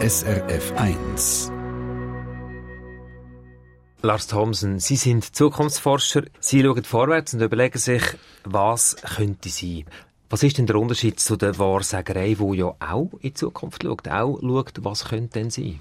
[0.00, 1.52] SRF 1.
[4.00, 6.22] Lars Thomsen, Sie sind Zukunftsforscher.
[6.38, 8.02] Sie schauen vorwärts und überlegen sich,
[8.44, 9.84] was könnte sein.
[10.30, 14.08] Was ist denn der Unterschied zu der Wahrsagerei, wo ja auch in die Zukunft schaut,
[14.08, 15.80] auch schaut, was könnte denn sein?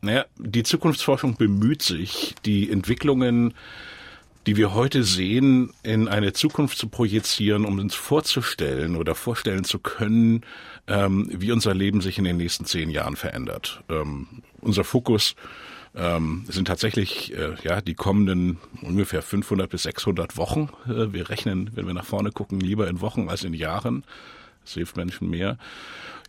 [0.00, 3.52] Naja, die Zukunftsforschung bemüht sich, die Entwicklungen
[4.48, 9.78] die wir heute sehen, in eine Zukunft zu projizieren, um uns vorzustellen oder vorstellen zu
[9.78, 10.40] können,
[10.86, 13.82] ähm, wie unser Leben sich in den nächsten zehn Jahren verändert.
[13.90, 14.26] Ähm,
[14.62, 15.36] unser Fokus
[15.94, 20.70] ähm, sind tatsächlich äh, ja die kommenden ungefähr 500 bis 600 Wochen.
[20.86, 24.02] Äh, wir rechnen, wenn wir nach vorne gucken, lieber in Wochen als in Jahren.
[24.64, 25.58] Das hilft Menschen mehr.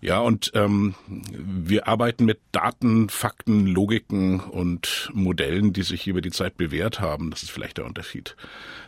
[0.02, 6.32] Ja, und ähm, wir arbeiten mit Daten, Fakten, Logiken und Modellen, die sich über die
[6.32, 7.32] Zeit bewährt haben.
[7.32, 8.38] Das ist vielleicht der Unterschied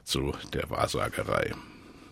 [0.03, 1.53] zu der Wahrsagerei.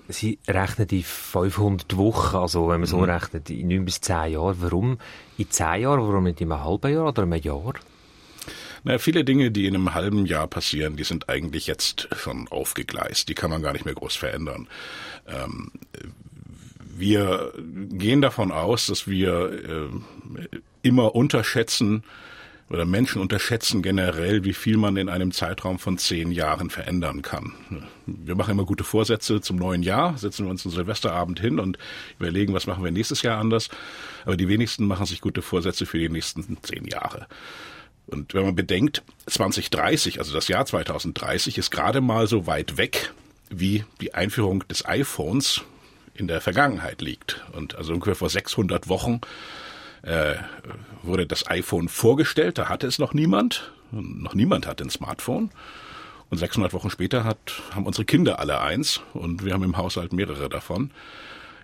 [0.09, 3.03] Sie rechnen die 500 Wochen, also wenn man so mhm.
[3.03, 4.55] rechnet, in 9 bis 10 Jahren.
[4.59, 4.97] Warum
[5.37, 6.01] in 10 Jahren?
[6.01, 7.73] Warum nicht in einem halben Jahr oder einem Jahr?
[8.83, 13.29] Na, viele Dinge, die in einem halben Jahr passieren, die sind eigentlich jetzt schon aufgegleist.
[13.29, 14.67] Die kann man gar nicht mehr groß verändern.
[15.27, 15.71] Ähm,
[16.99, 17.53] wir
[17.89, 20.47] gehen davon aus, dass wir äh,
[20.81, 22.03] immer unterschätzen
[22.69, 27.53] oder Menschen unterschätzen generell, wie viel man in einem Zeitraum von zehn Jahren verändern kann.
[28.05, 31.79] Wir machen immer gute Vorsätze zum neuen Jahr, setzen wir uns einen Silvesterabend hin und
[32.19, 33.69] überlegen, was machen wir nächstes Jahr anders.
[34.25, 37.27] Aber die wenigsten machen sich gute Vorsätze für die nächsten zehn Jahre.
[38.05, 43.13] Und wenn man bedenkt, 2030, also das Jahr 2030, ist gerade mal so weit weg
[43.49, 45.63] wie die Einführung des iPhones
[46.19, 47.41] in der Vergangenheit liegt.
[47.53, 49.21] Und also ungefähr vor 600 Wochen
[50.01, 50.35] äh,
[51.03, 53.71] wurde das iPhone vorgestellt, da hatte es noch niemand.
[53.91, 55.49] Noch niemand hat ein Smartphone.
[56.29, 57.39] Und 600 Wochen später hat,
[57.73, 60.91] haben unsere Kinder alle eins und wir haben im Haushalt mehrere davon.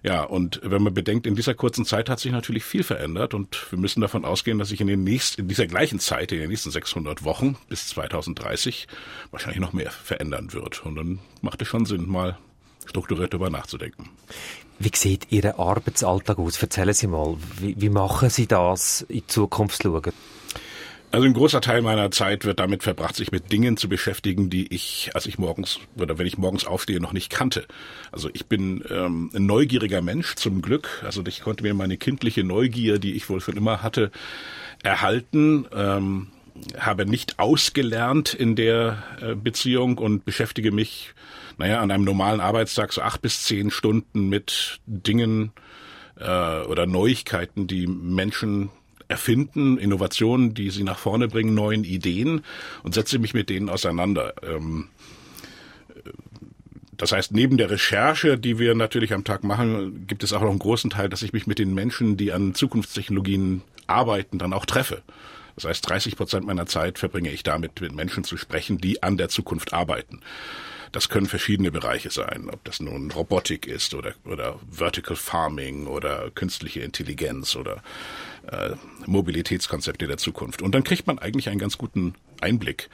[0.01, 3.71] Ja, und wenn man bedenkt, in dieser kurzen Zeit hat sich natürlich viel verändert und
[3.71, 6.49] wir müssen davon ausgehen, dass sich in, den nächsten, in dieser gleichen Zeit, in den
[6.49, 8.87] nächsten 600 Wochen bis 2030
[9.31, 10.85] wahrscheinlich noch mehr verändern wird.
[10.85, 12.37] Und dann macht es schon Sinn, mal
[12.85, 14.09] strukturiert darüber nachzudenken.
[14.77, 16.61] Wie sieht Ihr Arbeitsalltag aus?
[16.61, 20.11] Erzählen Sie mal, wie, wie machen Sie das in Zukunft schauen?
[21.11, 24.73] Also ein großer Teil meiner Zeit wird damit verbracht, sich mit Dingen zu beschäftigen, die
[24.73, 27.65] ich, als ich morgens oder wenn ich morgens aufstehe, noch nicht kannte.
[28.11, 31.01] Also ich bin ähm, ein neugieriger Mensch zum Glück.
[31.05, 34.11] Also ich konnte mir meine kindliche Neugier, die ich wohl schon immer hatte,
[34.83, 35.65] erhalten.
[35.73, 36.27] Ähm,
[36.77, 41.13] habe nicht ausgelernt in der äh, Beziehung und beschäftige mich
[41.57, 45.51] naja, an einem normalen Arbeitstag so acht bis zehn Stunden mit Dingen
[46.17, 48.69] äh, oder Neuigkeiten, die Menschen
[49.07, 52.41] erfinden, Innovationen, die sie nach vorne bringen, neuen Ideen
[52.83, 54.33] und setze mich mit denen auseinander.
[54.43, 54.89] Ähm,
[56.97, 60.49] das heißt, neben der Recherche, die wir natürlich am Tag machen, gibt es auch noch
[60.49, 64.65] einen großen Teil, dass ich mich mit den Menschen, die an Zukunftstechnologien arbeiten, dann auch
[64.65, 65.01] treffe.
[65.55, 69.17] Das heißt, 30 Prozent meiner Zeit verbringe ich damit, mit Menschen zu sprechen, die an
[69.17, 70.21] der Zukunft arbeiten.
[70.95, 76.31] Das können verschiedene Bereiche sein, ob das nun Robotik ist oder, oder Vertical Farming oder
[76.31, 77.83] künstliche Intelligenz oder
[78.49, 78.75] äh,
[79.05, 80.61] Mobilitätskonzepte der Zukunft.
[80.61, 82.89] Und dann kriegt man eigentlich einen ganz guten Einblick,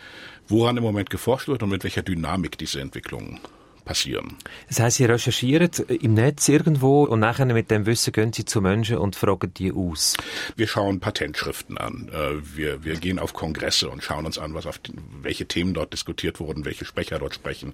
[0.48, 3.40] woran im Moment geforscht wird und mit welcher Dynamik diese Entwicklungen
[3.82, 4.38] passieren.
[4.68, 8.62] Das heißt, Sie recherchieren im Netz irgendwo und nachher mit dem Wissen gehen Sie zu
[8.62, 10.16] Menschen und fragen die aus?
[10.56, 12.10] Wir schauen Patentschriften an.
[12.14, 15.74] Äh, wir, wir gehen auf Kongresse und schauen uns an, was auf die, welche Themen
[15.74, 17.74] dort diskutiert wurden, welche Sprecher dort sprechen.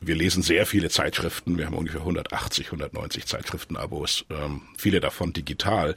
[0.00, 1.58] Wir lesen sehr viele Zeitschriften.
[1.58, 5.96] Wir haben ungefähr 180, 190 Zeitschriftenabos, ähm, viele davon digital.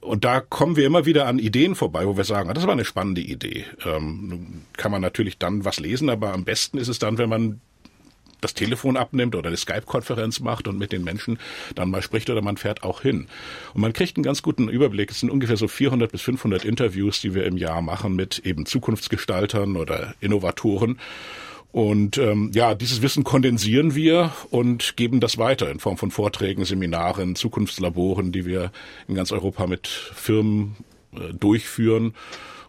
[0.00, 2.72] Und da kommen wir immer wieder an Ideen vorbei, wo wir sagen, ah, das war
[2.72, 3.66] eine spannende Idee.
[3.84, 7.60] Ähm, kann man natürlich dann was lesen, aber am besten ist es dann, wenn man
[8.40, 11.38] das Telefon abnimmt oder eine Skype-Konferenz macht und mit den Menschen
[11.74, 13.26] dann mal spricht oder man fährt auch hin.
[13.74, 15.10] Und man kriegt einen ganz guten Überblick.
[15.10, 18.66] Es sind ungefähr so 400 bis 500 Interviews, die wir im Jahr machen mit eben
[18.66, 20.98] Zukunftsgestaltern oder Innovatoren.
[21.72, 26.64] Und ähm, ja, dieses Wissen kondensieren wir und geben das weiter in Form von Vorträgen,
[26.64, 28.72] Seminaren, Zukunftslaboren, die wir
[29.06, 30.76] in ganz Europa mit Firmen
[31.12, 32.14] äh, durchführen.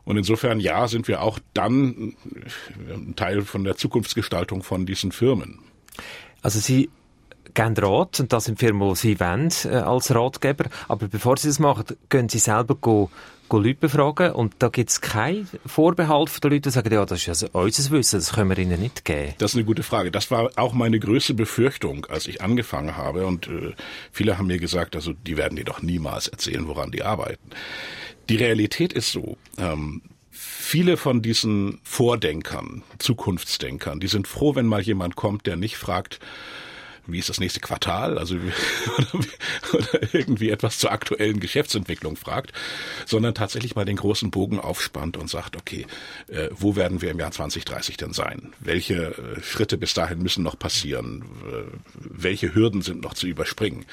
[0.03, 2.15] Und insofern, ja, sind wir auch dann
[2.89, 5.59] ein Teil von der Zukunftsgestaltung von diesen Firmen.
[6.41, 6.89] Also Sie
[7.53, 10.65] geben Rat, und das Firmen, die Sie wollen, äh, als Ratgeber.
[10.87, 13.09] Aber bevor Sie das machen, gehen Sie selber go,
[13.49, 14.31] go Leute befragen.
[14.31, 17.47] Und da gibt es keinen Vorbehalt von den Leuten, die sagen, ja, das ist also
[17.51, 19.33] unser Wissen, das können wir Ihnen nicht geben.
[19.37, 20.11] Das ist eine gute Frage.
[20.11, 23.25] Das war auch meine größte Befürchtung, als ich angefangen habe.
[23.25, 23.73] Und äh,
[24.11, 27.49] viele haben mir gesagt, also die werden dir doch niemals erzählen, woran die arbeiten.
[28.29, 30.01] Die Realität ist so, ähm,
[30.31, 36.19] viele von diesen Vordenkern, Zukunftsdenkern, die sind froh, wenn mal jemand kommt, der nicht fragt,
[37.07, 38.35] wie ist das nächste Quartal, also
[38.97, 39.07] oder,
[39.73, 42.51] oder irgendwie etwas zur aktuellen Geschäftsentwicklung fragt,
[43.05, 45.85] sondern tatsächlich mal den großen Bogen aufspannt und sagt, okay,
[46.27, 48.53] äh, wo werden wir im Jahr 2030 denn sein?
[48.59, 51.25] Welche äh, Schritte bis dahin müssen noch passieren?
[51.95, 53.85] Welche Hürden sind noch zu überspringen?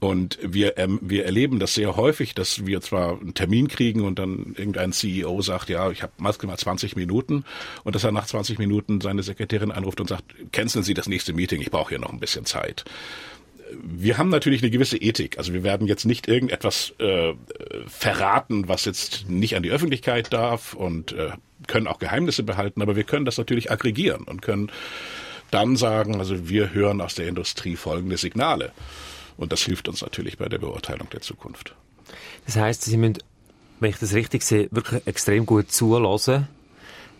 [0.00, 4.18] Und wir, ähm, wir erleben das sehr häufig, dass wir zwar einen Termin kriegen und
[4.18, 7.44] dann irgendein CEO sagt, ja, ich habe maximal 20 Minuten
[7.84, 11.34] und dass er nach 20 Minuten seine Sekretärin anruft und sagt, canceln Sie das nächste
[11.34, 12.84] Meeting, ich brauche hier noch ein bisschen Zeit.
[13.82, 15.36] Wir haben natürlich eine gewisse Ethik.
[15.36, 17.34] Also wir werden jetzt nicht irgendetwas äh,
[17.86, 21.32] verraten, was jetzt nicht an die Öffentlichkeit darf und äh,
[21.66, 24.72] können auch Geheimnisse behalten, aber wir können das natürlich aggregieren und können
[25.50, 28.72] dann sagen, also wir hören aus der Industrie folgende Signale.
[29.40, 31.74] Und das hilft uns natürlich bei der Beurteilung der Zukunft.
[32.44, 33.18] Das heißt, Sie müssen,
[33.80, 36.46] wenn ich das richtig sehe, wirklich extrem gut zulassen,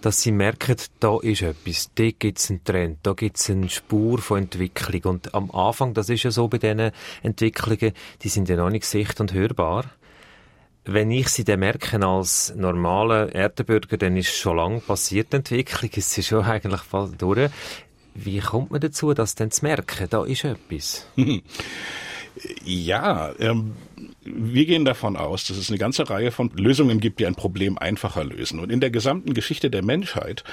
[0.02, 3.70] dass Sie merken, da ist etwas, da gibt es einen Trend, da gibt es eine
[3.70, 5.14] Spur von Entwicklung.
[5.14, 6.90] Und am Anfang, das ist ja so bei diesen
[7.22, 9.86] Entwicklungen, die sind ja noch nicht sicht- und hörbar.
[10.84, 15.90] Wenn ich sie dann merke als normaler Erdenbürger, dann ist schon lange passiert, die Entwicklung.
[15.96, 17.50] Es ist schon eigentlich voll durch.
[18.14, 21.06] Wie kommt man dazu, das dann zu merken, da ist etwas?
[22.64, 23.72] Ja, ähm,
[24.22, 27.78] wir gehen davon aus, dass es eine ganze Reihe von Lösungen gibt, die ein Problem
[27.78, 28.60] einfacher lösen.
[28.60, 30.44] Und in der gesamten Geschichte der Menschheit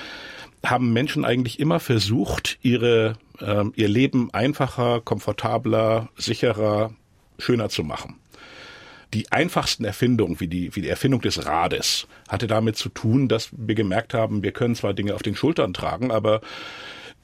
[0.65, 6.93] haben Menschen eigentlich immer versucht, ihre, äh, ihr Leben einfacher, komfortabler, sicherer,
[7.37, 8.15] schöner zu machen.
[9.13, 13.49] Die einfachsten Erfindungen, wie die, wie die Erfindung des Rades, hatte damit zu tun, dass
[13.53, 16.41] wir gemerkt haben, wir können zwar Dinge auf den Schultern tragen, aber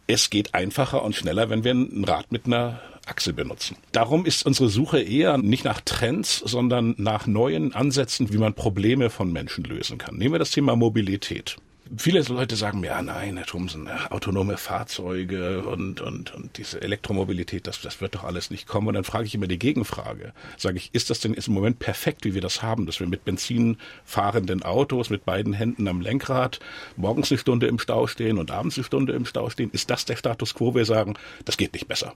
[0.07, 3.78] es geht einfacher und schneller, wenn wir ein Rad mit einer Achse benutzen.
[3.92, 9.10] Darum ist unsere Suche eher nicht nach Trends, sondern nach neuen Ansätzen, wie man Probleme
[9.10, 10.16] von Menschen lösen kann.
[10.16, 11.58] Nehmen wir das Thema Mobilität
[11.98, 17.68] viele Leute sagen mir, ja nein, Herr Thomsen, autonome Fahrzeuge und, und, und diese Elektromobilität,
[17.68, 18.88] das, das wird doch alles nicht kommen.
[18.88, 20.34] Und dann frage ich immer die Gegenfrage.
[20.58, 23.26] Sage ich, ist das denn im Moment perfekt, wie wir das haben, dass wir mit
[23.26, 26.60] Benzin fahrenden Autos mit beiden Händen am Lenkrad
[26.96, 29.72] morgens eine Stunde im Stau stehen und abends eine Stunde im Stau stehen?
[29.72, 30.76] Ist das der Status quo?
[30.76, 31.16] Wir sagen,
[31.46, 32.14] das geht nicht besser.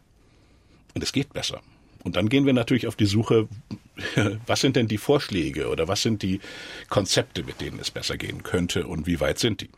[0.97, 1.61] Und es geht besser.
[2.03, 3.47] Und dann gehen wir natürlich auf die Suche,
[4.47, 6.39] was sind denn die Vorschläge oder was sind die
[6.89, 9.69] Konzepte, mit denen es besser gehen könnte und wie weit sind die?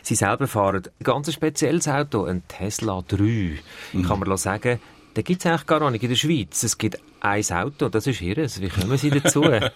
[0.00, 3.58] Sie selber fahren ein ganz spezielles Auto, ein Tesla 3.
[3.92, 4.02] Mhm.
[4.04, 4.80] Kann man sagen,
[5.18, 6.62] den gibt es eigentlich gar nicht in der Schweiz.
[6.62, 8.60] Es gibt ein Auto, das ist ihres.
[8.60, 9.42] Wie kommen Sie dazu?
[9.42, 9.70] ja,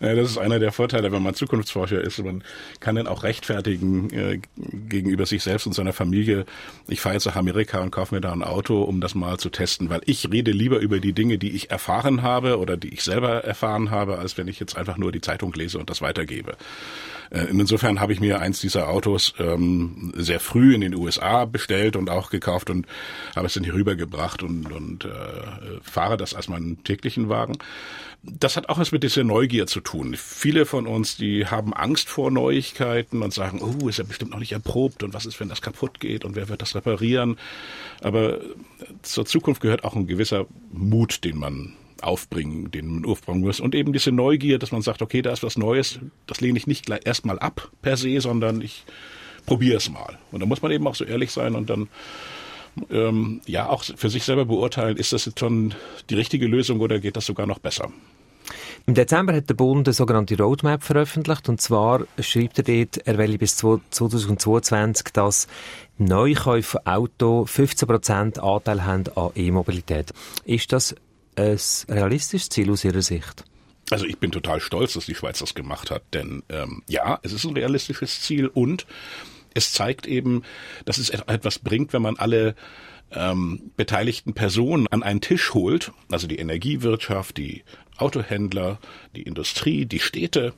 [0.00, 2.22] das ist einer der Vorteile, wenn man Zukunftsforscher ist.
[2.22, 2.44] Man
[2.78, 6.44] kann dann auch rechtfertigen äh, gegenüber sich selbst und seiner Familie.
[6.88, 9.48] Ich fahre jetzt nach Amerika und kaufe mir da ein Auto, um das mal zu
[9.48, 13.02] testen, weil ich rede lieber über die Dinge, die ich erfahren habe oder die ich
[13.02, 16.58] selber erfahren habe, als wenn ich jetzt einfach nur die Zeitung lese und das weitergebe.
[17.30, 21.96] Äh, insofern habe ich mir eins dieser Autos ähm, sehr früh in den USA bestellt
[21.96, 22.86] und auch gekauft und
[23.34, 25.08] habe es dann hier rübergebracht und, und äh,
[25.82, 27.58] fahre das als meinen täglichen Wagen.
[28.22, 30.14] Das hat auch was mit dieser Neugier zu tun.
[30.16, 34.40] Viele von uns, die haben Angst vor Neuigkeiten und sagen, oh, ist ja bestimmt noch
[34.40, 37.38] nicht erprobt und was ist, wenn das kaputt geht und wer wird das reparieren?
[38.00, 38.40] Aber
[39.02, 43.60] zur Zukunft gehört auch ein gewisser Mut, den man aufbringen, den man aufbringen muss.
[43.60, 46.66] Und eben diese Neugier, dass man sagt, okay, da ist was Neues, das lehne ich
[46.66, 48.84] nicht erstmal ab per se, sondern ich
[49.46, 50.18] probiere es mal.
[50.32, 51.88] Und da muss man eben auch so ehrlich sein und dann
[52.90, 55.74] ähm, ja auch für sich selber beurteilen, ist das jetzt schon
[56.10, 57.90] die richtige Lösung oder geht das sogar noch besser?
[58.86, 63.18] Im Dezember hat der Bund eine sogenannte Roadmap veröffentlicht und zwar schreibt er dort, er
[63.18, 65.48] will bis 2022, dass
[65.98, 70.12] Neukäufe Auto 15% Anteil haben an E-Mobilität.
[70.44, 70.94] Ist das
[71.36, 73.44] ein realistisches Ziel aus Ihrer Sicht?
[73.90, 77.32] Also ich bin total stolz, dass die Schweiz das gemacht hat, denn ähm, ja, es
[77.32, 78.86] ist ein realistisches Ziel und
[79.54, 80.42] es zeigt eben,
[80.84, 82.56] dass es etwas bringt, wenn man alle
[83.12, 87.62] ähm, beteiligten Personen an einen Tisch holt, also die Energiewirtschaft, die
[87.96, 88.78] Autohändler,
[89.14, 90.52] die Industrie, die Städte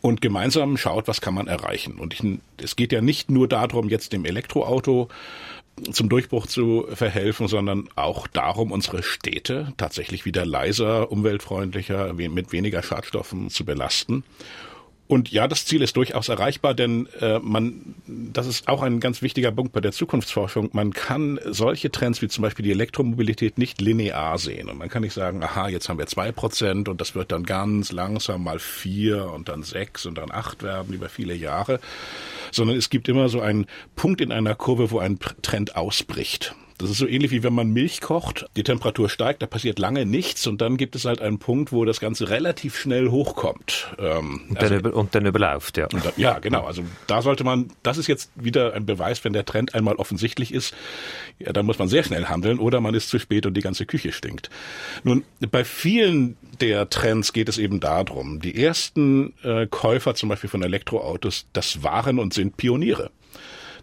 [0.00, 1.94] und gemeinsam schaut, was kann man erreichen.
[1.98, 2.22] Und ich,
[2.62, 5.08] es geht ja nicht nur darum, jetzt dem Elektroauto
[5.90, 12.82] zum Durchbruch zu verhelfen, sondern auch darum, unsere Städte tatsächlich wieder leiser, umweltfreundlicher, mit weniger
[12.82, 14.24] Schadstoffen zu belasten.
[15.08, 19.22] Und ja, das Ziel ist durchaus erreichbar, denn äh, man, das ist auch ein ganz
[19.22, 20.70] wichtiger Punkt bei der Zukunftsforschung.
[20.72, 24.68] Man kann solche Trends wie zum Beispiel die Elektromobilität nicht linear sehen.
[24.68, 27.44] Und man kann nicht sagen, aha, jetzt haben wir zwei Prozent und das wird dann
[27.44, 31.78] ganz langsam mal vier und dann sechs und dann acht werden über viele Jahre,
[32.50, 36.54] sondern es gibt immer so einen Punkt in einer Kurve, wo ein Trend ausbricht.
[36.78, 38.46] Das ist so ähnlich wie wenn man Milch kocht.
[38.56, 41.84] Die Temperatur steigt, da passiert lange nichts und dann gibt es halt einen Punkt, wo
[41.84, 43.94] das Ganze relativ schnell hochkommt.
[43.98, 45.86] Ähm, und, dann also, und, dann überläuft, ja.
[45.86, 46.64] Da, ja, genau.
[46.64, 50.52] Also da sollte man, das ist jetzt wieder ein Beweis, wenn der Trend einmal offensichtlich
[50.52, 50.74] ist,
[51.38, 53.86] ja, dann muss man sehr schnell handeln oder man ist zu spät und die ganze
[53.86, 54.50] Küche stinkt.
[55.02, 60.50] Nun, bei vielen der Trends geht es eben darum, die ersten äh, Käufer zum Beispiel
[60.50, 63.10] von Elektroautos, das waren und sind Pioniere.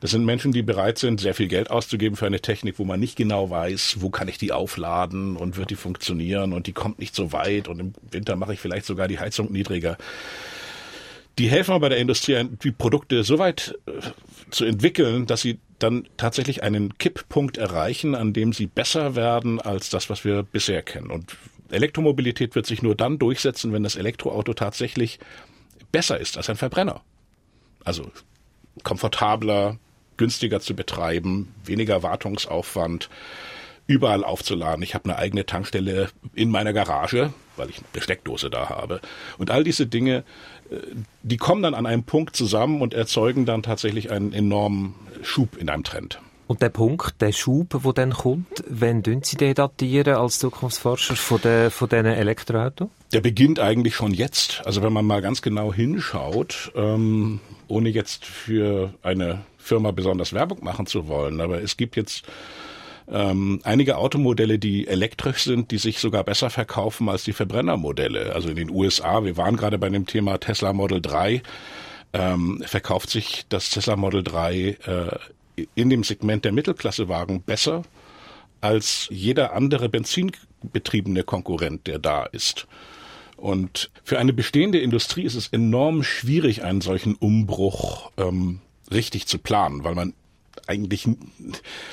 [0.04, 3.00] Das sind Menschen, die bereit sind, sehr viel Geld auszugeben für eine Technik, wo man
[3.00, 7.00] nicht genau weiß, wo kann ich die aufladen und wird die funktionieren und die kommt
[7.00, 9.98] nicht so weit und im Winter mache ich vielleicht sogar die Heizung niedriger.
[11.40, 13.92] Die helfen aber bei der Industrie, die Produkte so weit äh,
[14.50, 19.90] zu entwickeln, dass sie dann tatsächlich einen Kipppunkt erreichen, an dem sie besser werden als
[19.90, 21.12] das, was wir bisher kennen.
[21.12, 21.38] Und
[21.72, 25.20] Elektromobilität wird sich nur dann durchsetzen, wenn das Elektroauto tatsächlich
[25.94, 27.00] besser ist als ein Verbrenner.
[27.86, 28.12] Also
[28.84, 29.78] komfortabler,
[30.18, 33.10] günstiger zu betreiben, weniger Wartungsaufwand,
[33.88, 34.84] überall aufzuladen.
[34.84, 39.02] Ich habe eine eigene Tankstelle in meiner Garage, weil ich eine Steckdose da habe.
[39.38, 40.24] Und all diese Dinge,
[40.70, 40.78] äh,
[41.22, 45.70] die kommen dann an einem Punkt zusammen und erzeugen dann tatsächlich einen enormen Schub in
[45.70, 46.20] einem Trend.
[46.46, 51.42] Und der Punkt, der Schub, der dann kommt, wenn Sie den datieren als Zukunftsforscher von,
[51.42, 52.90] der, von diesen Elektroautos?
[53.14, 54.62] Der beginnt eigentlich schon jetzt.
[54.66, 60.64] Also wenn man mal ganz genau hinschaut, ähm, ohne jetzt für eine Firma besonders Werbung
[60.64, 62.26] machen zu wollen, aber es gibt jetzt
[63.12, 68.34] ähm, einige Automodelle, die elektrisch sind, die sich sogar besser verkaufen als die Verbrennermodelle.
[68.34, 71.42] Also in den USA, wir waren gerade bei dem Thema Tesla Model 3,
[72.14, 77.84] ähm, verkauft sich das Tesla Model 3 äh, in dem Segment der Mittelklassewagen besser
[78.62, 82.68] als jeder andere benzinbetriebene Konkurrent, der da ist.
[83.36, 88.62] Und für eine bestehende Industrie ist es enorm schwierig, einen solchen Umbruch ähm,
[88.94, 90.14] richtig zu planen, weil man
[90.68, 91.08] eigentlich,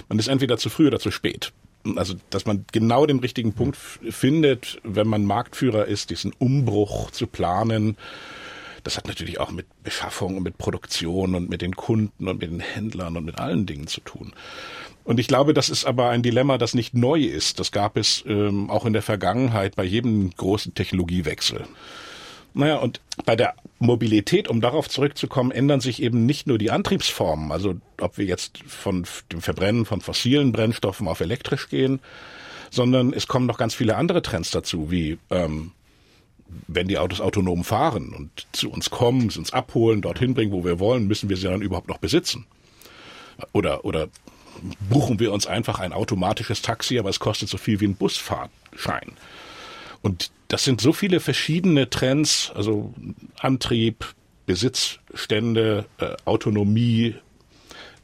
[0.08, 1.52] man ist entweder zu früh oder zu spät.
[1.96, 7.26] Also, dass man genau den richtigen Punkt findet, wenn man Marktführer ist, diesen Umbruch zu
[7.26, 7.96] planen.
[8.84, 12.50] Das hat natürlich auch mit Beschaffung und mit Produktion und mit den Kunden und mit
[12.50, 14.32] den Händlern und mit allen Dingen zu tun.
[15.04, 17.58] Und ich glaube, das ist aber ein Dilemma, das nicht neu ist.
[17.58, 21.64] Das gab es ähm, auch in der Vergangenheit bei jedem großen Technologiewechsel.
[22.52, 27.50] Naja, und bei der Mobilität, um darauf zurückzukommen, ändern sich eben nicht nur die Antriebsformen,
[27.50, 32.00] also ob wir jetzt von dem Verbrennen von fossilen Brennstoffen auf elektrisch gehen,
[32.70, 35.72] sondern es kommen noch ganz viele andere Trends dazu, wie ähm,
[36.66, 40.78] wenn die Autos autonom fahren und zu uns kommen, uns abholen, dorthin bringen, wo wir
[40.78, 42.46] wollen, müssen wir sie dann überhaupt noch besitzen?
[43.52, 44.08] Oder, oder
[44.90, 49.12] buchen wir uns einfach ein automatisches Taxi, aber es kostet so viel wie ein Busfahrtschein.
[50.02, 52.92] Und das sind so viele verschiedene Trends, also
[53.38, 54.04] Antrieb,
[54.46, 57.14] Besitzstände, äh, Autonomie,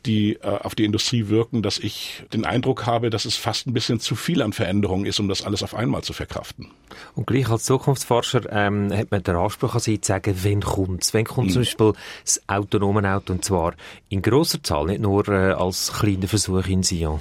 [0.07, 3.73] die äh, auf die Industrie wirken, dass ich den Eindruck habe, dass es fast ein
[3.73, 6.71] bisschen zu viel an Veränderungen ist, um das alles auf einmal zu verkraften.
[7.17, 11.13] Und gleich als Zukunftsforscher ähm, hat man den Anspruch an Sie zu sagen, wenn kommt
[11.13, 11.53] Wenn kommt mhm.
[11.53, 11.93] zum Beispiel
[12.25, 13.75] das autonome Auto und zwar
[14.09, 17.21] in großer Zahl, nicht nur äh, als kleiner Versuch in Sion?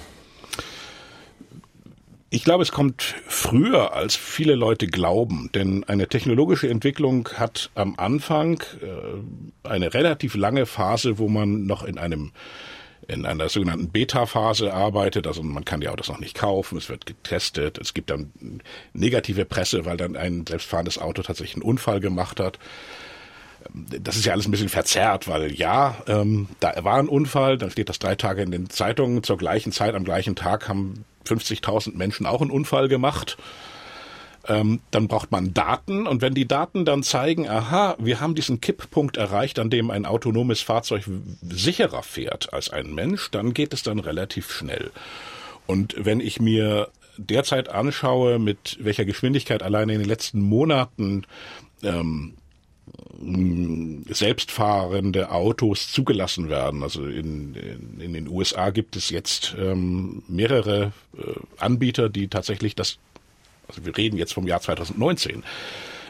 [2.36, 7.96] Ich glaube, es kommt früher, als viele Leute glauben, denn eine technologische Entwicklung hat am
[7.96, 12.34] Anfang äh, eine relativ lange Phase, wo man noch in einem
[13.08, 15.28] in einer sogenannten Beta-Phase arbeitet.
[15.28, 18.34] Also man kann die Autos noch nicht kaufen, es wird getestet, es gibt dann
[18.92, 22.60] negative Presse, weil dann ein selbstfahrendes Auto tatsächlich einen Unfall gemacht hat.
[23.74, 27.72] Das ist ja alles ein bisschen verzerrt, weil ja, ähm, da war ein Unfall, dann
[27.72, 31.96] steht das drei Tage in den Zeitungen, zur gleichen Zeit, am gleichen Tag haben 50.000
[31.96, 33.38] Menschen auch einen Unfall gemacht.
[34.48, 38.62] Ähm, dann braucht man Daten und wenn die Daten dann zeigen, aha, wir haben diesen
[38.62, 41.04] Kipppunkt erreicht, an dem ein autonomes Fahrzeug
[41.42, 44.92] sicherer fährt als ein Mensch, dann geht es dann relativ schnell.
[45.66, 51.24] Und wenn ich mir derzeit anschaue, mit welcher Geschwindigkeit alleine in den letzten Monaten
[51.82, 52.36] ähm,
[54.10, 56.84] selbstfahrende Autos zugelassen werden.
[56.84, 61.22] Also in, in, in den USA gibt es jetzt ähm, mehrere äh,
[61.58, 62.98] Anbieter, die tatsächlich das,
[63.68, 65.44] also wir reden jetzt vom Jahr 2019,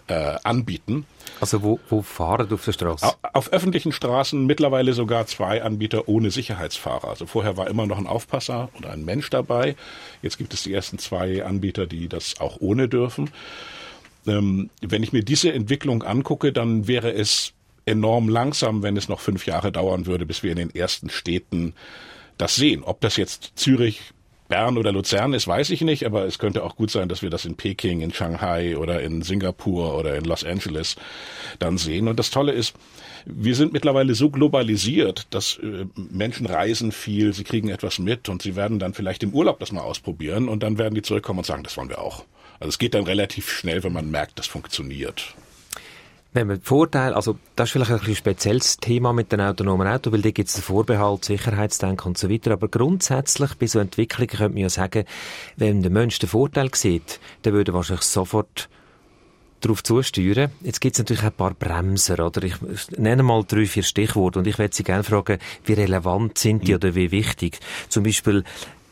[0.08, 1.06] äh, anbieten.
[1.42, 3.06] Also wo, wo fahren auf der Straße?
[3.06, 7.10] Auf, auf öffentlichen Straßen mittlerweile sogar zwei Anbieter ohne Sicherheitsfahrer.
[7.10, 9.76] Also vorher war immer noch ein Aufpasser oder ein Mensch dabei.
[10.22, 13.32] Jetzt gibt es die ersten zwei Anbieter, die das auch ohne dürfen.
[14.28, 17.54] Ähm, wenn ich mir diese Entwicklung angucke, dann wäre es
[17.86, 21.74] enorm langsam, wenn es noch fünf Jahre dauern würde, bis wir in den ersten Städten
[22.38, 22.84] das sehen.
[22.84, 24.02] Ob das jetzt Zürich,
[24.48, 27.32] Bern oder Luzern ist, weiß ich nicht, aber es könnte auch gut sein, dass wir
[27.32, 30.96] das in Peking, in Shanghai oder in Singapur oder in Los Angeles
[31.58, 32.08] dann sehen.
[32.08, 32.76] Und das Tolle ist,
[33.26, 38.44] wir sind mittlerweile so globalisiert, dass äh, Menschen reisen viel, sie kriegen etwas mit und
[38.44, 41.46] sie werden dann vielleicht im Urlaub das mal ausprobieren und dann werden die zurückkommen und
[41.46, 42.24] sagen, das wollen wir auch.
[42.60, 45.34] Also es geht dann relativ schnell, wenn man merkt, das funktioniert.
[46.34, 50.12] Wenn man Vorteil, also das ist vielleicht ein bisschen spezielles Thema mit den autonomen Autos,
[50.12, 52.52] weil da gibt es den Vorbehalt, Sicherheitsdenken und so weiter.
[52.52, 55.06] Aber grundsätzlich bei so Entwicklungen könnte man ja sagen,
[55.56, 58.68] wenn der Mensch den Vorteil sieht, dann würde er wahrscheinlich sofort
[59.62, 60.52] darauf zusteuern.
[60.62, 62.44] Jetzt gibt es natürlich ein paar Bremser, oder?
[62.44, 62.56] Ich
[62.98, 66.72] nenne mal drei, vier Stichworte und ich werde Sie gerne fragen, wie relevant sind die
[66.72, 66.76] mhm.
[66.76, 67.60] oder wie wichtig?
[67.88, 68.44] Zum Beispiel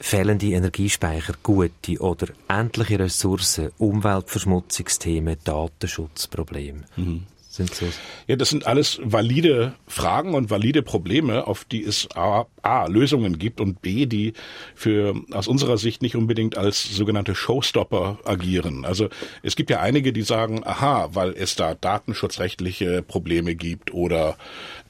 [0.04, 6.84] fehlende Energiespeicher, gute oder endliche Ressourcen, Umweltverschmutzungsthemen, Datenschutzprobleme.
[6.98, 7.86] Mhm sind so.
[8.28, 13.38] Ja, das sind alles valide Fragen und valide Probleme, auf die es A, A, Lösungen
[13.38, 14.34] gibt und B, die
[14.74, 18.86] für aus unserer Sicht nicht unbedingt als sogenannte Showstopper agieren.
[18.86, 19.10] Also
[19.44, 24.36] es gibt ja einige, die sagen, aha, weil es da datenschutzrechtliche Probleme gibt oder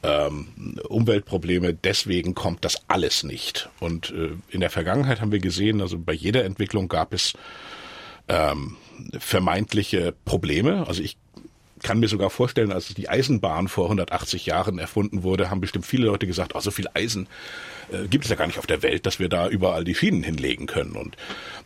[0.01, 3.69] ähm, Umweltprobleme, deswegen kommt das alles nicht.
[3.81, 7.33] Und äh, in der Vergangenheit haben wir gesehen, also bei jeder Entwicklung gab es
[8.29, 8.77] ähm,
[9.17, 10.87] vermeintliche Probleme.
[10.87, 11.17] Also ich
[11.83, 16.07] kann mir sogar vorstellen, als die Eisenbahn vor 180 Jahren erfunden wurde, haben bestimmt viele
[16.07, 17.27] Leute gesagt, oh, so viel Eisen
[17.91, 20.23] äh, gibt es ja gar nicht auf der Welt, dass wir da überall die Schienen
[20.23, 20.95] hinlegen können.
[20.95, 21.17] Und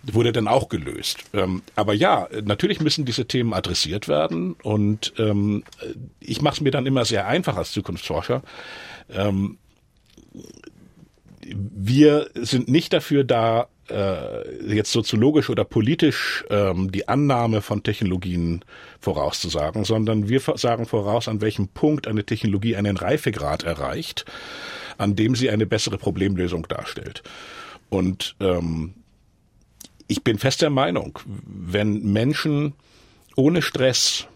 [0.04, 1.24] wurde dann auch gelöst.
[1.34, 4.54] Ähm, aber ja, natürlich müssen diese Themen adressiert werden.
[4.64, 5.64] Und ähm,
[6.20, 8.42] ich mache es mir dann immer sehr einfach als Zukunftsforscher.
[9.10, 9.58] Ähm,
[11.56, 18.64] wir sind nicht dafür da, äh, jetzt soziologisch oder politisch ähm, die Annahme von Technologien
[19.00, 24.26] vorauszusagen, sondern wir sagen voraus, an welchem Punkt eine Technologie einen Reifegrad erreicht,
[24.98, 27.24] an dem sie eine bessere Problemlösung darstellt.
[27.90, 28.94] Und ähm,
[30.08, 32.74] ich bin fest der Meinung, wenn Menschen
[33.36, 34.28] ohne Stress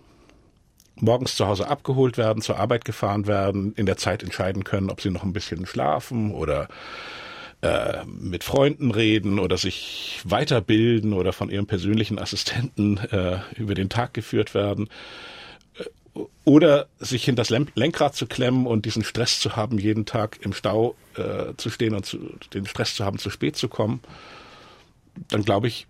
[1.01, 5.01] morgens zu Hause abgeholt werden, zur Arbeit gefahren werden, in der Zeit entscheiden können, ob
[5.01, 6.67] sie noch ein bisschen schlafen oder
[7.61, 13.89] äh, mit Freunden reden oder sich weiterbilden oder von ihrem persönlichen Assistenten äh, über den
[13.89, 14.89] Tag geführt werden.
[15.77, 20.39] Äh, oder sich in das Lenkrad zu klemmen und diesen Stress zu haben, jeden Tag
[20.41, 22.17] im Stau äh, zu stehen und zu,
[22.53, 24.01] den Stress zu haben, zu spät zu kommen,
[25.29, 25.87] dann glaube ich,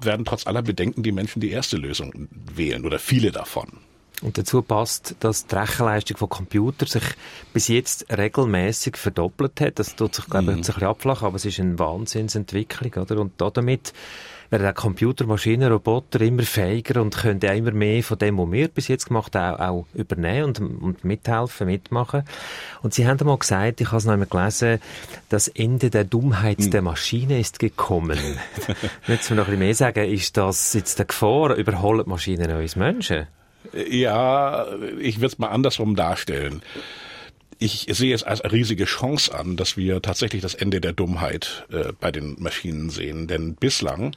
[0.00, 3.78] werden trotz aller Bedenken die Menschen die erste Lösung wählen oder viele davon.
[4.22, 7.04] Und dazu passt, dass die Rechenleistung von Computern sich
[7.52, 9.78] bis jetzt regelmäßig verdoppelt hat.
[9.78, 10.54] Das tut sich, glaube ich, mhm.
[10.54, 13.20] ein bisschen abflachen, aber es ist eine Wahnsinnsentwicklung, oder?
[13.20, 13.92] Und damit
[14.52, 18.52] werden auch Computer, Maschinen, Roboter immer fähiger und können auch immer mehr von dem, was
[18.52, 22.22] wir bis jetzt gemacht haben, auch, auch übernehmen und, und mithelfen, mitmachen.
[22.82, 24.80] Und Sie haben einmal gesagt, ich habe es noch einmal gelesen,
[25.30, 26.70] das Ende der Dummheit hm.
[26.70, 28.18] der Maschine ist gekommen.
[29.08, 33.26] Jetzt noch ein bisschen mehr sagen, ist das jetzt der Gefahr, überholen Maschinen uns Menschen?
[33.72, 34.66] Ja,
[35.00, 36.62] ich würde es mal andersrum darstellen.
[37.58, 41.92] Ich sehe es als riesige Chance an, dass wir tatsächlich das Ende der Dummheit äh,
[41.98, 43.28] bei den Maschinen sehen.
[43.28, 44.16] Denn bislang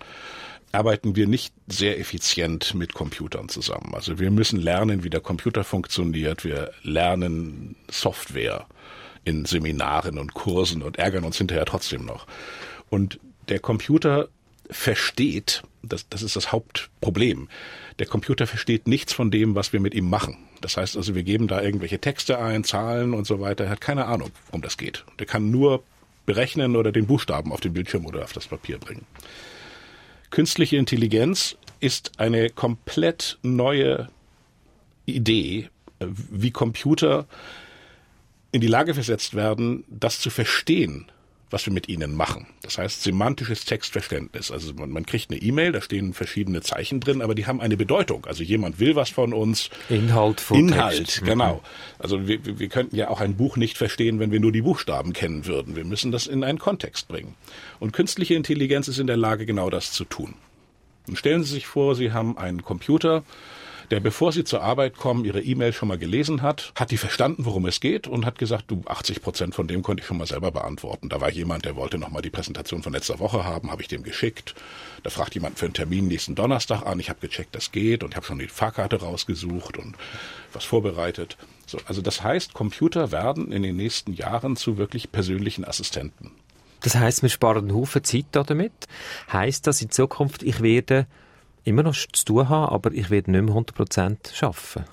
[0.71, 3.93] arbeiten wir nicht sehr effizient mit Computern zusammen.
[3.93, 6.43] Also wir müssen lernen, wie der Computer funktioniert.
[6.43, 8.65] Wir lernen Software
[9.23, 12.27] in Seminaren und Kursen und ärgern uns hinterher trotzdem noch.
[12.89, 14.27] Und der Computer
[14.69, 17.48] versteht, das, das ist das Hauptproblem,
[18.00, 20.38] der Computer versteht nichts von dem, was wir mit ihm machen.
[20.62, 23.65] Das heißt also, wir geben da irgendwelche Texte ein, Zahlen und so weiter.
[23.65, 25.06] Er hat keine Ahnung, worum das geht.
[25.19, 25.84] Der kann nur
[26.26, 29.06] berechnen oder den Buchstaben auf den Bildschirm oder auf das Papier bringen.
[30.32, 34.10] Künstliche Intelligenz ist eine komplett neue
[35.06, 35.69] Idee,
[36.00, 37.28] wie Computer
[38.52, 41.12] in die Lage versetzt werden, das zu verstehen,
[41.56, 42.48] was wir mit ihnen machen.
[42.63, 44.52] Das heißt semantisches Textverständnis.
[44.52, 47.78] Also man, man kriegt eine E-Mail, da stehen verschiedene Zeichen drin, aber die haben eine
[47.78, 48.26] Bedeutung.
[48.26, 49.70] Also jemand will was von uns.
[49.88, 51.24] Inhalt von Inhalt, Text.
[51.24, 51.63] genau.
[51.98, 55.13] Also wir, wir könnten ja auch ein Buch nicht verstehen, wenn wir nur die Buchstaben
[55.13, 55.78] kennen würden.
[55.78, 57.36] Wir müssen das in einen Kontext bringen.
[57.80, 60.34] Und künstliche Intelligenz ist in der Lage, genau das zu tun.
[61.08, 63.24] Und stellen Sie sich vor, Sie haben einen Computer,
[63.91, 67.45] der, bevor sie zur Arbeit kommen, ihre E-Mail schon mal gelesen hat, hat die verstanden,
[67.45, 70.28] worum es geht und hat gesagt, du, 80 Prozent von dem konnte ich schon mal
[70.28, 71.10] selber beantworten.
[71.10, 73.88] Da war jemand, der wollte noch mal die Präsentation von letzter Woche haben, habe ich
[73.88, 74.56] dem geschickt.
[75.04, 77.00] Da fragt jemand für einen Termin nächsten Donnerstag an.
[77.00, 79.95] Ich habe gecheckt, das geht und habe schon die Fahrkarte rausgesucht und
[80.54, 81.38] was vorbereitet.
[81.65, 86.32] So, also das heißt, Computer werden in den nächsten Jahren zu wirklich persönlichen Assistenten.
[86.82, 88.71] Das heißt, wir sparen einen Haufen Zeit damit.
[89.32, 91.08] Heißt das in Zukunft, ich werde
[91.65, 94.86] immer noch zu tun haben, aber ich werde nicht mehr 100% arbeiten?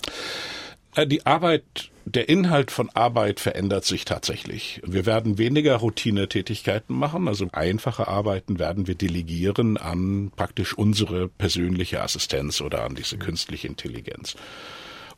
[0.95, 1.63] Äh, die Arbeit,
[2.05, 4.81] der Inhalt von Arbeit verändert sich tatsächlich.
[4.85, 12.01] Wir werden weniger Routinetätigkeiten machen, also einfache Arbeiten werden wir delegieren an praktisch unsere persönliche
[12.01, 14.35] Assistenz oder an diese künstliche Intelligenz.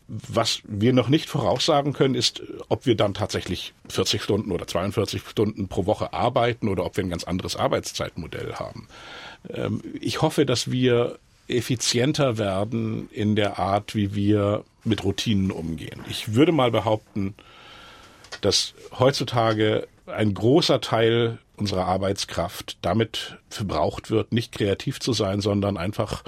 [0.08, 5.24] Was wir noch nicht voraussagen können, ist, ob wir dann tatsächlich 40 Stunden oder 42
[5.28, 8.88] Stunden pro Woche arbeiten oder ob wir ein ganz anderes Arbeitszeitmodell haben.
[9.50, 16.04] Ähm, ich hoffe, dass wir effizienter werden in der Art, wie wir mit Routinen umgehen.
[16.10, 17.36] Ich würde mal behaupten,
[18.42, 25.78] dass heutzutage ein großer Teil unserer Arbeitskraft damit verbraucht wird, nicht kreativ zu sein, sondern
[25.78, 26.24] einfach,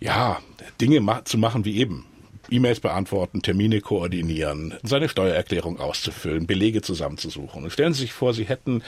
[0.00, 0.38] ja,
[0.80, 2.06] Dinge ma zu machen wie eben.
[2.50, 7.64] E-Mails beantworten, Termine koordinieren, seine Steuererklärung auszufüllen, Belege zusammenzusuchen.
[7.64, 8.82] Und stellen Sie sich vor, Sie hätten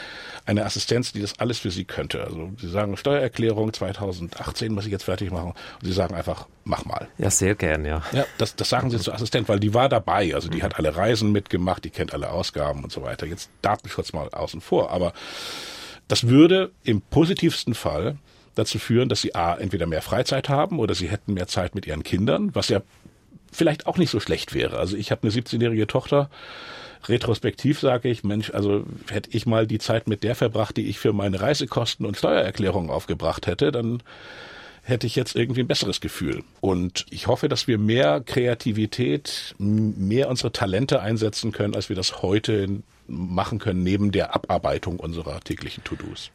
[0.46, 2.24] eine Assistenz, die das alles für Sie könnte.
[2.24, 5.50] Also Sie sagen Steuererklärung 2018 muss ich jetzt fertig machen.
[5.50, 7.08] Und Sie sagen einfach, mach mal.
[7.18, 8.02] Ja, sehr gern, ja.
[8.12, 10.34] Ja, das, das sagen Sie zur Assistent, weil die war dabei.
[10.34, 13.26] Also die hat alle Reisen mitgemacht, die kennt alle Ausgaben und so weiter.
[13.26, 14.90] Jetzt Datenschutz mal außen vor.
[14.90, 15.12] Aber
[16.08, 18.16] das würde im positivsten Fall
[18.54, 21.86] dazu führen, dass sie A, entweder mehr Freizeit haben oder sie hätten mehr Zeit mit
[21.86, 22.82] ihren Kindern, was ja
[23.50, 24.78] vielleicht auch nicht so schlecht wäre.
[24.78, 26.30] Also ich habe eine 17-jährige Tochter.
[27.08, 30.98] Retrospektiv sage ich, Mensch, also hätte ich mal die Zeit mit der verbracht, die ich
[30.98, 34.02] für meine Reisekosten und Steuererklärungen aufgebracht hätte, dann
[34.82, 36.42] hätte ich jetzt irgendwie ein besseres Gefühl.
[36.60, 42.22] Und ich hoffe, dass wir mehr Kreativität, mehr unsere Talente einsetzen können, als wir das
[42.22, 42.68] heute
[43.06, 46.30] machen können, neben der Abarbeitung unserer täglichen To-Dos.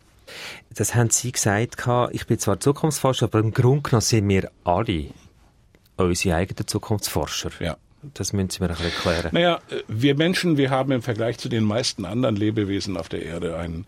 [0.74, 5.06] Das haben Sie gesagt, ich bin zwar Zukunftsforscher, aber im Grunde genommen sind wir alle
[5.98, 7.52] unsere eigenen Zukunftsforscher.
[7.60, 7.78] Ja.
[8.14, 9.30] Das müssen Sie mir noch erklären.
[9.32, 13.58] Naja, wir Menschen, wir haben im Vergleich zu den meisten anderen Lebewesen auf der Erde
[13.58, 13.86] ein,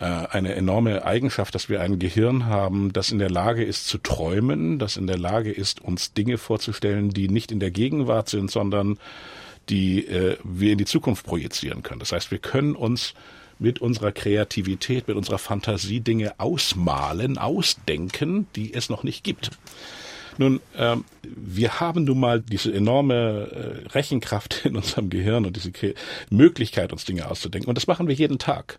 [0.00, 3.98] äh, eine enorme Eigenschaft, dass wir ein Gehirn haben, das in der Lage ist zu
[3.98, 8.50] träumen, das in der Lage ist, uns Dinge vorzustellen, die nicht in der Gegenwart sind,
[8.50, 8.98] sondern
[9.68, 12.00] die äh, wir in die Zukunft projizieren können.
[12.00, 13.14] Das heißt, wir können uns
[13.58, 19.52] mit unserer Kreativität, mit unserer Fantasie Dinge ausmalen, ausdenken, die es noch nicht gibt.
[20.38, 25.72] Nun, ähm, wir haben nun mal diese enorme äh, Rechenkraft in unserem Gehirn und diese
[25.72, 25.94] K
[26.30, 27.68] Möglichkeit, uns Dinge auszudenken.
[27.68, 28.78] Und das machen wir jeden Tag.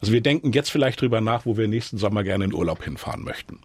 [0.00, 3.24] Also wir denken jetzt vielleicht drüber nach, wo wir nächsten Sommer gerne in Urlaub hinfahren
[3.24, 3.60] möchten.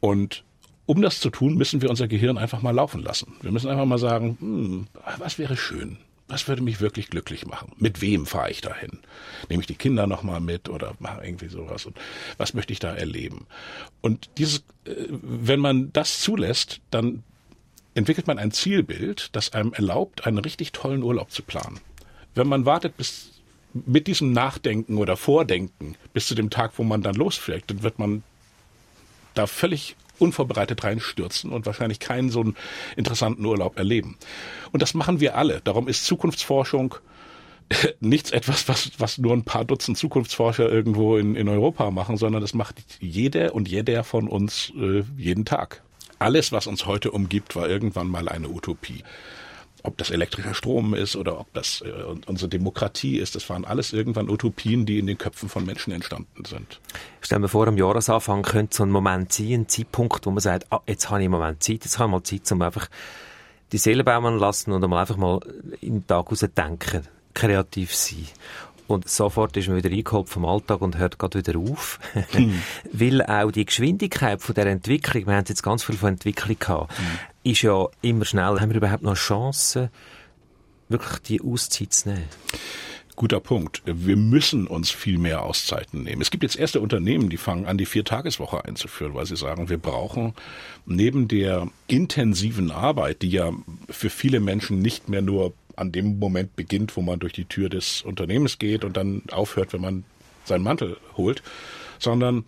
[0.00, 0.44] Und
[0.84, 3.34] um das zu tun, müssen wir unser Gehirn einfach mal laufen lassen.
[3.42, 4.86] Wir müssen einfach mal sagen, hm,
[5.18, 5.98] was wäre schön?
[6.28, 7.72] Was würde mich wirklich glücklich machen?
[7.76, 8.98] Mit wem fahre ich dahin?
[9.48, 11.86] Nehme ich die Kinder nochmal mit oder mache irgendwie sowas?
[11.86, 11.96] Und
[12.36, 13.46] was möchte ich da erleben?
[14.00, 17.22] Und dieses, äh, wenn man das zulässt, dann
[17.94, 21.80] entwickelt man ein Zielbild, das einem erlaubt, einen richtig tollen Urlaub zu planen.
[22.34, 23.32] Wenn man wartet bis
[23.72, 27.98] mit diesem Nachdenken oder Vordenken bis zu dem Tag, wo man dann losfährt, dann wird
[27.98, 28.22] man
[29.34, 32.56] da völlig unvorbereitet reinstürzen und wahrscheinlich keinen so einen
[32.96, 34.16] interessanten Urlaub erleben.
[34.72, 35.60] Und das machen wir alle.
[35.62, 36.96] Darum ist Zukunftsforschung
[38.00, 42.40] nichts etwas, was, was nur ein paar Dutzend Zukunftsforscher irgendwo in, in Europa machen, sondern
[42.40, 45.82] das macht jeder und jeder von uns äh, jeden Tag.
[46.18, 49.02] Alles, was uns heute umgibt, war irgendwann mal eine Utopie
[49.86, 51.90] ob das elektrischer Strom ist oder ob das äh,
[52.26, 56.44] unsere Demokratie ist, das waren alles irgendwann Utopien, die in den Köpfen von Menschen entstanden
[56.44, 56.80] sind.
[57.20, 60.66] Stellen wir vor, am Jahresanfang könnte so ein Moment sein, ein Zeitpunkt, wo man sagt,
[60.70, 62.88] ah, jetzt habe ich einen Moment Zeit, jetzt habe ich mal Zeit, um einfach
[63.72, 65.40] die Seele baumeln lassen und mal einfach mal
[65.80, 67.02] in den Tag raus denken,
[67.34, 68.26] kreativ sein.
[68.86, 71.98] Und sofort ist man wieder eingeholt vom Alltag und hört gerade wieder auf.
[72.32, 72.62] Mhm.
[72.92, 76.96] Weil auch die Geschwindigkeit von der Entwicklung, wir haben jetzt ganz viel von Entwicklung gehabt,
[76.98, 77.18] mhm.
[77.46, 78.60] Ist ja immer schneller.
[78.60, 79.88] Haben wir überhaupt noch Chancen,
[80.88, 82.28] wirklich die Auszeit zu nehmen?
[83.14, 83.82] Guter Punkt.
[83.86, 86.20] Wir müssen uns viel mehr Auszeiten nehmen.
[86.20, 89.78] Es gibt jetzt erste Unternehmen, die fangen an, die Viertageswoche einzuführen, weil sie sagen, wir
[89.78, 90.34] brauchen
[90.84, 93.52] neben der intensiven Arbeit, die ja
[93.88, 97.70] für viele Menschen nicht mehr nur an dem Moment beginnt, wo man durch die Tür
[97.70, 100.04] des Unternehmens geht und dann aufhört, wenn man
[100.44, 101.42] seinen Mantel holt,
[101.98, 102.44] sondern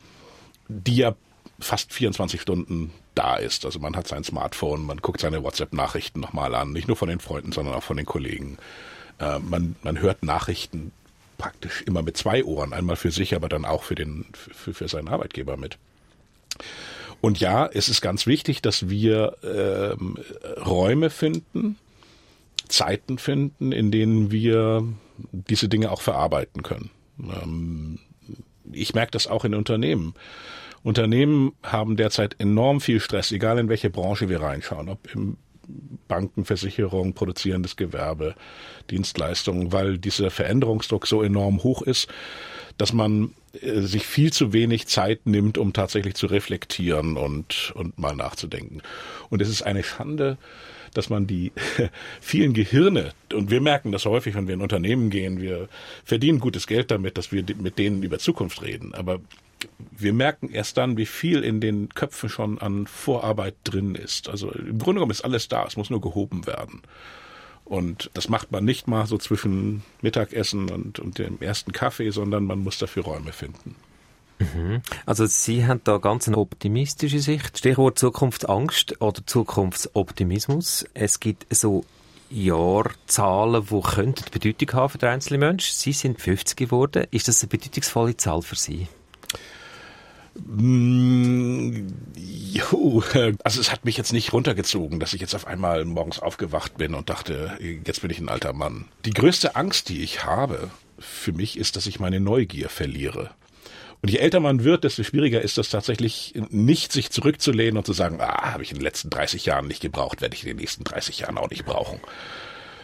[0.69, 1.15] die ja
[1.61, 3.65] fast 24 Stunden da ist.
[3.65, 7.21] Also man hat sein Smartphone, man guckt seine WhatsApp-Nachrichten nochmal an, nicht nur von den
[7.21, 8.59] Freunden, sondern auch von den Kollegen.
[9.19, 10.93] Äh, man, man hört Nachrichten
[11.37, 14.89] praktisch immer mit zwei Ohren, einmal für sich, aber dann auch für, den, für, für
[14.89, 15.79] seinen Arbeitgeber mit.
[17.21, 20.19] Und ja, es ist ganz wichtig, dass wir ähm,
[20.65, 21.77] Räume finden,
[22.69, 24.85] Zeiten finden, in denen wir
[25.33, 26.91] diese Dinge auch verarbeiten können.
[27.19, 27.99] Ähm,
[28.73, 30.15] ich merke das auch in Unternehmen.
[30.83, 35.37] Unternehmen haben derzeit enorm viel Stress, egal in welche Branche wir reinschauen, ob im
[36.09, 38.35] Banken, Versicherungen, produzierendes Gewerbe,
[38.91, 42.09] Dienstleistungen, weil dieser Veränderungsdruck so enorm hoch ist,
[42.79, 47.99] dass man äh, sich viel zu wenig Zeit nimmt, um tatsächlich zu reflektieren und, und
[47.99, 48.81] mal nachzudenken.
[49.29, 50.39] Und es ist eine Schande,
[50.95, 51.53] dass man die
[52.21, 55.69] vielen Gehirne, und wir merken das häufig, wenn wir in Unternehmen gehen, wir
[56.05, 58.95] verdienen gutes Geld damit, dass wir mit denen über Zukunft reden.
[58.95, 59.21] Aber
[59.91, 64.29] wir merken erst dann, wie viel in den Köpfen schon an Vorarbeit drin ist.
[64.29, 66.83] Also im Grunde genommen ist alles da, es muss nur gehoben werden.
[67.65, 72.45] Und das macht man nicht mal so zwischen Mittagessen und, und dem ersten Kaffee, sondern
[72.45, 73.75] man muss dafür Räume finden.
[74.39, 74.81] Mhm.
[75.05, 77.59] Also Sie haben da ganz eine optimistische Sicht.
[77.59, 80.87] Stichwort Zukunftsangst oder Zukunftsoptimismus.
[80.95, 81.85] Es gibt so
[82.31, 85.75] Jahrzahlen, die könnten Bedeutung haben für den einzelnen Menschen.
[85.75, 87.07] Sie sind 50 geworden.
[87.11, 88.87] Ist das eine bedeutungsvolle Zahl für Sie?
[90.47, 93.03] Mm, jo,
[93.45, 96.95] also es hat mich jetzt nicht runtergezogen, dass ich jetzt auf einmal morgens aufgewacht bin
[96.95, 98.87] und dachte, jetzt bin ich ein alter Mann.
[99.05, 103.31] Die größte Angst, die ich habe für mich, ist, dass ich meine Neugier verliere.
[104.01, 107.93] Und je älter man wird, desto schwieriger ist es tatsächlich nicht, sich zurückzulehnen und zu
[107.93, 110.59] sagen, ah, habe ich in den letzten 30 Jahren nicht gebraucht, werde ich in den
[110.59, 112.01] nächsten 30 Jahren auch nicht brauchen.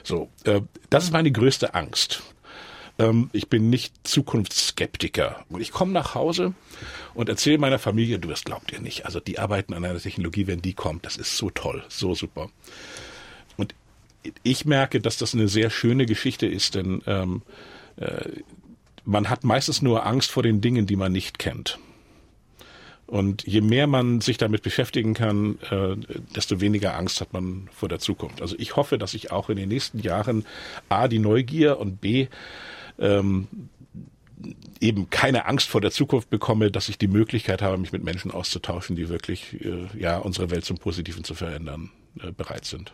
[0.02, 2.22] So, äh, das ist meine größte Angst.
[2.98, 5.44] Ähm, ich bin nicht Zukunftsskeptiker.
[5.58, 6.54] Ich komme nach Hause
[7.14, 10.46] und erzähle meiner Familie, du wirst glaubt ihr nicht, also die arbeiten an einer Technologie,
[10.46, 12.50] wenn die kommt, das ist so toll, so super.
[13.56, 13.74] Und
[14.42, 17.42] ich merke, dass das eine sehr schöne Geschichte ist, denn ähm,
[17.96, 18.30] äh,
[19.04, 21.78] man hat meistens nur Angst vor den Dingen, die man nicht kennt.
[23.06, 25.96] Und je mehr man sich damit beschäftigen kann, äh,
[26.34, 28.40] desto weniger Angst hat man vor der Zukunft.
[28.40, 30.46] Also ich hoffe, dass ich auch in den nächsten Jahren
[30.88, 32.28] A, die Neugier und B,
[32.98, 33.48] ähm,
[34.80, 38.30] eben keine Angst vor der Zukunft bekomme, dass ich die Möglichkeit habe, mich mit Menschen
[38.30, 42.92] auszutauschen, die wirklich äh, ja unsere Welt zum Positiven zu verändern äh, bereit sind.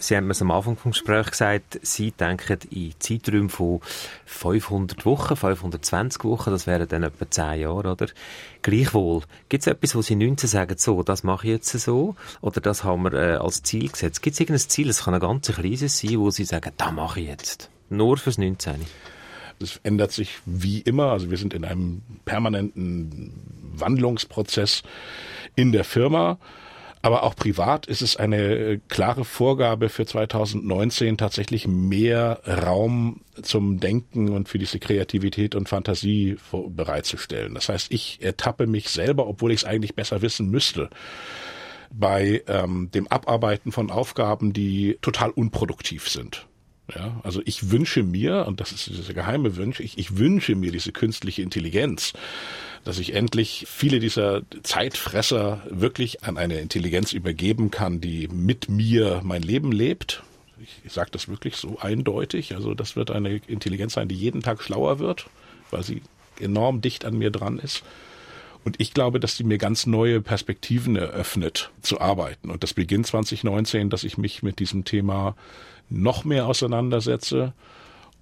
[0.00, 3.80] Sie haben es am Anfang vom Gespräch gesagt, Sie denken in Zeiträumen von
[4.26, 8.06] 500 Wochen, 520 Wochen, das wären dann etwa 10 Jahre, oder?
[8.62, 12.60] Gleichwohl, gibt es etwas, wo Sie 19 sagen, so, das mache ich jetzt so, oder
[12.60, 14.22] das haben wir äh, als Ziel gesetzt?
[14.22, 17.20] Gibt es irgendein Ziel, es kann ein ganz kleines sein, wo Sie sagen, das mache
[17.20, 17.70] ich jetzt?
[17.88, 18.76] Nur fürs 19.
[19.60, 21.12] Es ändert sich wie immer.
[21.12, 23.32] Also wir sind in einem permanenten
[23.74, 24.82] Wandlungsprozess
[25.56, 26.38] in der Firma.
[27.00, 33.78] Aber auch privat ist es eine äh, klare Vorgabe für 2019 tatsächlich mehr Raum zum
[33.78, 36.36] Denken und für diese Kreativität und Fantasie
[36.68, 37.54] bereitzustellen.
[37.54, 40.90] Das heißt, ich ertappe mich selber, obwohl ich es eigentlich besser wissen müsste,
[41.90, 46.47] bei ähm, dem Abarbeiten von Aufgaben, die total unproduktiv sind.
[46.94, 50.72] Ja, also ich wünsche mir, und das ist dieser geheime Wunsch, ich, ich wünsche mir
[50.72, 52.14] diese künstliche Intelligenz,
[52.84, 59.20] dass ich endlich viele dieser Zeitfresser wirklich an eine Intelligenz übergeben kann, die mit mir
[59.22, 60.22] mein Leben lebt.
[60.84, 62.54] Ich sage das wirklich so eindeutig.
[62.54, 65.26] Also das wird eine Intelligenz sein, die jeden Tag schlauer wird,
[65.70, 66.02] weil sie
[66.40, 67.82] enorm dicht an mir dran ist.
[68.64, 72.50] Und ich glaube, dass sie mir ganz neue Perspektiven eröffnet zu arbeiten.
[72.50, 75.36] Und das beginnt 2019, dass ich mich mit diesem Thema
[75.88, 77.54] noch mehr auseinandersetze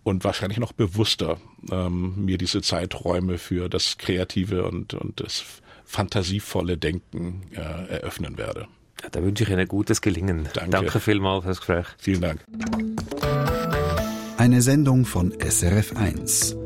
[0.04, 1.38] und wahrscheinlich noch bewusster
[1.70, 5.44] ähm, mir diese Zeiträume für das kreative und, und das
[5.84, 8.68] fantasievolle Denken äh, eröffnen werde.
[9.02, 10.48] Ja, da wünsche ich Ihnen gutes Gelingen.
[10.54, 11.86] Danke, Danke vielmals für das Gespräch.
[11.98, 12.44] Vielen Dank.
[14.38, 16.65] Eine Sendung von SRF1.